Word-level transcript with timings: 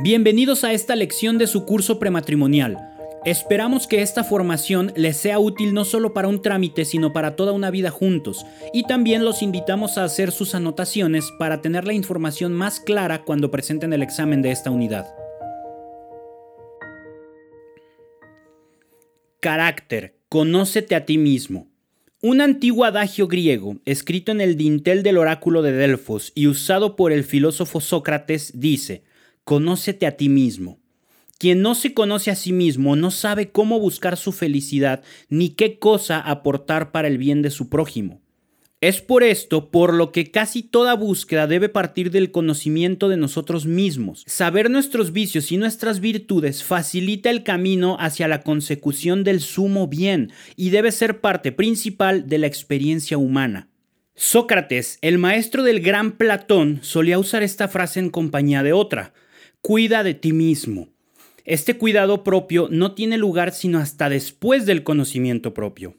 Bienvenidos 0.00 0.62
a 0.62 0.72
esta 0.72 0.94
lección 0.94 1.38
de 1.38 1.48
su 1.48 1.64
curso 1.64 1.98
prematrimonial. 1.98 2.78
Esperamos 3.24 3.88
que 3.88 4.00
esta 4.00 4.22
formación 4.22 4.92
les 4.94 5.16
sea 5.16 5.40
útil 5.40 5.74
no 5.74 5.84
solo 5.84 6.14
para 6.14 6.28
un 6.28 6.40
trámite, 6.40 6.84
sino 6.84 7.12
para 7.12 7.34
toda 7.34 7.50
una 7.50 7.72
vida 7.72 7.90
juntos, 7.90 8.46
y 8.72 8.84
también 8.84 9.24
los 9.24 9.42
invitamos 9.42 9.98
a 9.98 10.04
hacer 10.04 10.30
sus 10.30 10.54
anotaciones 10.54 11.32
para 11.36 11.62
tener 11.62 11.84
la 11.84 11.94
información 11.94 12.52
más 12.52 12.78
clara 12.78 13.24
cuando 13.24 13.50
presenten 13.50 13.92
el 13.92 14.04
examen 14.04 14.40
de 14.40 14.52
esta 14.52 14.70
unidad. 14.70 15.12
Carácter. 19.40 20.14
Conócete 20.28 20.94
a 20.94 21.06
ti 21.06 21.18
mismo. 21.18 21.66
Un 22.20 22.40
antiguo 22.40 22.84
adagio 22.84 23.26
griego, 23.26 23.78
escrito 23.84 24.30
en 24.30 24.40
el 24.40 24.56
dintel 24.56 25.02
del 25.02 25.18
oráculo 25.18 25.62
de 25.62 25.72
Delfos 25.72 26.30
y 26.36 26.46
usado 26.46 26.94
por 26.94 27.10
el 27.10 27.24
filósofo 27.24 27.80
Sócrates, 27.80 28.60
dice, 28.60 29.02
Conócete 29.48 30.04
a 30.04 30.10
ti 30.18 30.28
mismo. 30.28 30.78
Quien 31.38 31.62
no 31.62 31.74
se 31.74 31.94
conoce 31.94 32.30
a 32.30 32.34
sí 32.34 32.52
mismo 32.52 32.96
no 32.96 33.10
sabe 33.10 33.48
cómo 33.50 33.80
buscar 33.80 34.18
su 34.18 34.32
felicidad 34.32 35.02
ni 35.30 35.48
qué 35.48 35.78
cosa 35.78 36.20
aportar 36.20 36.92
para 36.92 37.08
el 37.08 37.16
bien 37.16 37.40
de 37.40 37.50
su 37.50 37.70
prójimo. 37.70 38.20
Es 38.82 39.00
por 39.00 39.22
esto 39.22 39.70
por 39.70 39.94
lo 39.94 40.12
que 40.12 40.30
casi 40.30 40.62
toda 40.62 40.92
búsqueda 40.92 41.46
debe 41.46 41.70
partir 41.70 42.10
del 42.10 42.30
conocimiento 42.30 43.08
de 43.08 43.16
nosotros 43.16 43.64
mismos. 43.64 44.22
Saber 44.26 44.68
nuestros 44.68 45.12
vicios 45.12 45.50
y 45.50 45.56
nuestras 45.56 46.00
virtudes 46.00 46.62
facilita 46.62 47.30
el 47.30 47.42
camino 47.42 47.96
hacia 47.98 48.28
la 48.28 48.42
consecución 48.42 49.24
del 49.24 49.40
sumo 49.40 49.88
bien 49.88 50.30
y 50.56 50.68
debe 50.68 50.92
ser 50.92 51.22
parte 51.22 51.52
principal 51.52 52.28
de 52.28 52.36
la 52.36 52.48
experiencia 52.48 53.16
humana. 53.16 53.70
Sócrates, 54.14 54.98
el 55.00 55.16
maestro 55.16 55.62
del 55.62 55.80
gran 55.80 56.18
Platón, 56.18 56.80
solía 56.82 57.18
usar 57.18 57.42
esta 57.42 57.66
frase 57.68 57.98
en 57.98 58.10
compañía 58.10 58.62
de 58.62 58.74
otra 58.74 59.14
cuida 59.60 60.02
de 60.02 60.14
ti 60.14 60.32
mismo. 60.32 60.88
Este 61.44 61.78
cuidado 61.78 62.24
propio 62.24 62.68
no 62.70 62.92
tiene 62.92 63.18
lugar 63.18 63.52
sino 63.52 63.78
hasta 63.78 64.08
después 64.08 64.66
del 64.66 64.82
conocimiento 64.82 65.54
propio. 65.54 65.96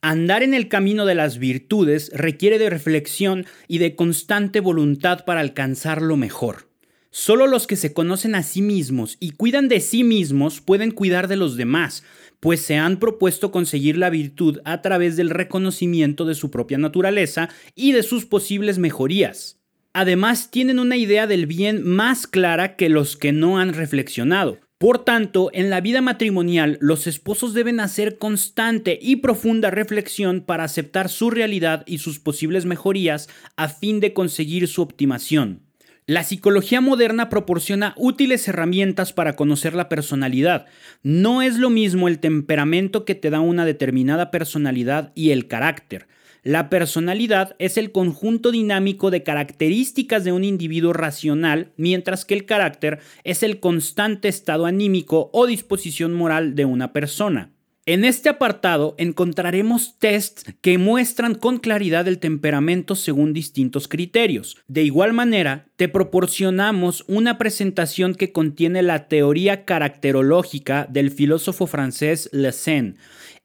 Andar 0.00 0.42
en 0.42 0.52
el 0.52 0.68
camino 0.68 1.06
de 1.06 1.14
las 1.14 1.38
virtudes 1.38 2.10
requiere 2.12 2.58
de 2.58 2.68
reflexión 2.68 3.46
y 3.68 3.78
de 3.78 3.94
constante 3.94 4.60
voluntad 4.60 5.24
para 5.24 5.40
alcanzar 5.40 6.02
lo 6.02 6.16
mejor. 6.16 6.68
Solo 7.10 7.46
los 7.46 7.66
que 7.66 7.76
se 7.76 7.92
conocen 7.92 8.34
a 8.34 8.42
sí 8.42 8.62
mismos 8.62 9.16
y 9.20 9.30
cuidan 9.32 9.68
de 9.68 9.80
sí 9.80 10.02
mismos 10.02 10.60
pueden 10.60 10.90
cuidar 10.90 11.28
de 11.28 11.36
los 11.36 11.56
demás, 11.56 12.04
pues 12.40 12.62
se 12.62 12.76
han 12.76 12.98
propuesto 12.98 13.52
conseguir 13.52 13.96
la 13.96 14.10
virtud 14.10 14.58
a 14.64 14.82
través 14.82 15.16
del 15.16 15.30
reconocimiento 15.30 16.24
de 16.24 16.34
su 16.34 16.50
propia 16.50 16.78
naturaleza 16.78 17.48
y 17.74 17.92
de 17.92 18.02
sus 18.02 18.24
posibles 18.24 18.78
mejorías. 18.78 19.61
Además, 19.94 20.50
tienen 20.50 20.78
una 20.78 20.96
idea 20.96 21.26
del 21.26 21.46
bien 21.46 21.86
más 21.86 22.26
clara 22.26 22.76
que 22.76 22.88
los 22.88 23.16
que 23.16 23.32
no 23.32 23.58
han 23.58 23.74
reflexionado. 23.74 24.58
Por 24.78 25.04
tanto, 25.04 25.50
en 25.52 25.70
la 25.70 25.80
vida 25.80 26.00
matrimonial, 26.00 26.76
los 26.80 27.06
esposos 27.06 27.54
deben 27.54 27.78
hacer 27.78 28.18
constante 28.18 28.98
y 29.00 29.16
profunda 29.16 29.70
reflexión 29.70 30.40
para 30.40 30.64
aceptar 30.64 31.08
su 31.08 31.30
realidad 31.30 31.84
y 31.86 31.98
sus 31.98 32.18
posibles 32.18 32.64
mejorías 32.64 33.28
a 33.56 33.68
fin 33.68 34.00
de 34.00 34.12
conseguir 34.12 34.66
su 34.66 34.82
optimación. 34.82 35.60
La 36.06 36.24
psicología 36.24 36.80
moderna 36.80 37.28
proporciona 37.28 37.94
útiles 37.96 38.48
herramientas 38.48 39.12
para 39.12 39.36
conocer 39.36 39.74
la 39.74 39.88
personalidad. 39.88 40.66
No 41.04 41.42
es 41.42 41.58
lo 41.58 41.70
mismo 41.70 42.08
el 42.08 42.18
temperamento 42.18 43.04
que 43.04 43.14
te 43.14 43.30
da 43.30 43.38
una 43.38 43.64
determinada 43.64 44.32
personalidad 44.32 45.12
y 45.14 45.30
el 45.30 45.46
carácter. 45.46 46.08
La 46.44 46.70
personalidad 46.70 47.54
es 47.60 47.76
el 47.76 47.92
conjunto 47.92 48.50
dinámico 48.50 49.12
de 49.12 49.22
características 49.22 50.24
de 50.24 50.32
un 50.32 50.42
individuo 50.42 50.92
racional, 50.92 51.70
mientras 51.76 52.24
que 52.24 52.34
el 52.34 52.46
carácter 52.46 52.98
es 53.22 53.44
el 53.44 53.60
constante 53.60 54.26
estado 54.26 54.66
anímico 54.66 55.30
o 55.32 55.46
disposición 55.46 56.12
moral 56.12 56.56
de 56.56 56.64
una 56.64 56.92
persona. 56.92 57.52
En 57.84 58.04
este 58.04 58.28
apartado 58.28 58.94
encontraremos 58.96 59.98
tests 59.98 60.44
que 60.60 60.78
muestran 60.78 61.34
con 61.34 61.58
claridad 61.58 62.06
el 62.06 62.20
temperamento 62.20 62.94
según 62.94 63.32
distintos 63.32 63.88
criterios. 63.88 64.56
De 64.68 64.84
igual 64.84 65.12
manera, 65.12 65.66
te 65.76 65.88
proporcionamos 65.88 67.04
una 67.08 67.38
presentación 67.38 68.14
que 68.14 68.30
contiene 68.30 68.82
la 68.82 69.08
teoría 69.08 69.64
caracterológica 69.64 70.86
del 70.90 71.10
filósofo 71.10 71.66
francés 71.66 72.30
Le 72.32 72.52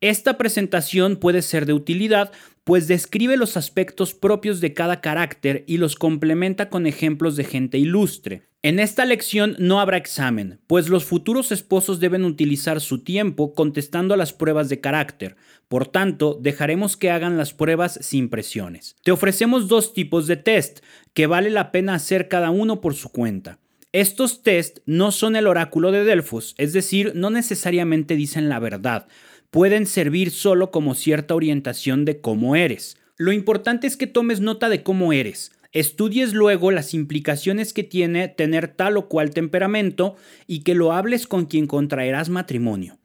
Esta 0.00 0.36
presentación 0.36 1.16
puede 1.16 1.42
ser 1.42 1.66
de 1.66 1.72
utilidad 1.72 2.32
pues 2.64 2.88
describe 2.88 3.36
los 3.36 3.58
aspectos 3.58 4.14
propios 4.14 4.60
de 4.60 4.72
cada 4.72 5.02
carácter 5.02 5.64
y 5.66 5.76
los 5.76 5.96
complementa 5.96 6.70
con 6.70 6.86
ejemplos 6.86 7.36
de 7.36 7.44
gente 7.44 7.78
ilustre. 7.78 8.48
En 8.62 8.80
esta 8.80 9.04
lección 9.04 9.54
no 9.58 9.80
habrá 9.80 9.98
examen, 9.98 10.58
pues 10.66 10.88
los 10.88 11.04
futuros 11.04 11.52
esposos 11.52 12.00
deben 12.00 12.24
utilizar 12.24 12.80
su 12.80 13.04
tiempo 13.04 13.54
contestando 13.54 14.14
a 14.14 14.16
las 14.16 14.32
pruebas 14.32 14.70
de 14.70 14.80
carácter, 14.80 15.36
por 15.68 15.86
tanto 15.86 16.38
dejaremos 16.40 16.96
que 16.96 17.10
hagan 17.10 17.36
las 17.36 17.52
pruebas 17.52 17.98
sin 18.00 18.30
presiones. 18.30 18.96
Te 19.04 19.12
ofrecemos 19.12 19.68
dos 19.68 19.92
tipos 19.92 20.26
de 20.26 20.36
test, 20.36 20.78
que 21.12 21.26
vale 21.26 21.50
la 21.50 21.70
pena 21.70 21.94
hacer 21.94 22.28
cada 22.28 22.50
uno 22.50 22.80
por 22.80 22.94
su 22.94 23.10
cuenta. 23.10 23.58
Estos 23.92 24.42
test 24.42 24.78
no 24.86 25.12
son 25.12 25.36
el 25.36 25.46
oráculo 25.46 25.92
de 25.92 26.02
Delfos, 26.02 26.54
es 26.56 26.72
decir, 26.72 27.12
no 27.14 27.28
necesariamente 27.28 28.16
dicen 28.16 28.48
la 28.48 28.58
verdad, 28.58 29.06
pueden 29.54 29.86
servir 29.86 30.32
solo 30.32 30.72
como 30.72 30.96
cierta 30.96 31.32
orientación 31.32 32.04
de 32.04 32.20
cómo 32.20 32.56
eres. 32.56 32.96
Lo 33.16 33.30
importante 33.30 33.86
es 33.86 33.96
que 33.96 34.08
tomes 34.08 34.40
nota 34.40 34.68
de 34.68 34.82
cómo 34.82 35.12
eres. 35.12 35.52
Estudies 35.70 36.34
luego 36.34 36.72
las 36.72 36.92
implicaciones 36.92 37.72
que 37.72 37.84
tiene 37.84 38.26
tener 38.26 38.66
tal 38.66 38.96
o 38.96 39.08
cual 39.08 39.30
temperamento 39.30 40.16
y 40.48 40.64
que 40.64 40.74
lo 40.74 40.90
hables 40.90 41.28
con 41.28 41.46
quien 41.46 41.68
contraerás 41.68 42.30
matrimonio. 42.30 42.98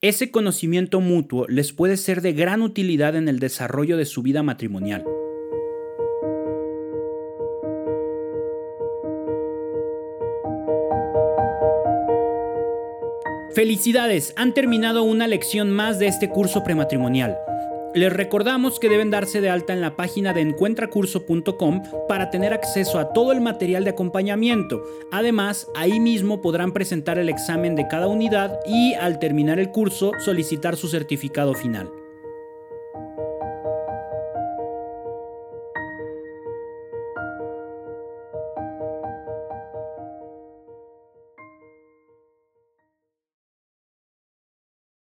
Ese 0.00 0.30
conocimiento 0.30 1.02
mutuo 1.02 1.46
les 1.48 1.74
puede 1.74 1.98
ser 1.98 2.22
de 2.22 2.32
gran 2.32 2.62
utilidad 2.62 3.14
en 3.14 3.28
el 3.28 3.38
desarrollo 3.38 3.98
de 3.98 4.06
su 4.06 4.22
vida 4.22 4.42
matrimonial. 4.42 5.04
Felicidades, 13.54 14.34
han 14.36 14.52
terminado 14.52 15.04
una 15.04 15.28
lección 15.28 15.70
más 15.70 16.00
de 16.00 16.08
este 16.08 16.28
curso 16.28 16.64
prematrimonial. 16.64 17.38
Les 17.94 18.12
recordamos 18.12 18.80
que 18.80 18.88
deben 18.88 19.12
darse 19.12 19.40
de 19.40 19.48
alta 19.48 19.72
en 19.72 19.80
la 19.80 19.94
página 19.94 20.32
de 20.32 20.40
encuentracurso.com 20.40 21.82
para 22.08 22.30
tener 22.30 22.52
acceso 22.52 22.98
a 22.98 23.12
todo 23.12 23.30
el 23.30 23.40
material 23.40 23.84
de 23.84 23.90
acompañamiento. 23.90 24.82
Además, 25.12 25.68
ahí 25.76 26.00
mismo 26.00 26.42
podrán 26.42 26.72
presentar 26.72 27.16
el 27.20 27.28
examen 27.28 27.76
de 27.76 27.86
cada 27.86 28.08
unidad 28.08 28.58
y 28.66 28.94
al 28.94 29.20
terminar 29.20 29.60
el 29.60 29.70
curso 29.70 30.10
solicitar 30.18 30.76
su 30.76 30.88
certificado 30.88 31.54
final. 31.54 31.88